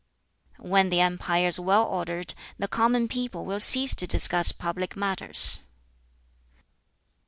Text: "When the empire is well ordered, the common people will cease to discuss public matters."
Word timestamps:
"When 0.57 0.89
the 0.89 0.99
empire 0.99 1.45
is 1.47 1.59
well 1.59 1.85
ordered, 1.85 2.33
the 2.57 2.67
common 2.67 3.07
people 3.07 3.45
will 3.45 3.59
cease 3.59 3.93
to 3.93 4.07
discuss 4.07 4.51
public 4.51 4.95
matters." 4.95 5.67